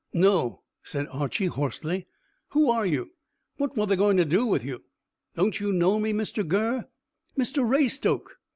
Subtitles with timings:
[0.15, 2.07] "No," said Archy hoarsely.
[2.53, 3.11] "Who are you?
[3.57, 4.83] What were they going to do with you?"
[5.35, 6.87] "Don't you know me, Mr Gurr?"
[7.37, 8.39] "Mr Raystoke!"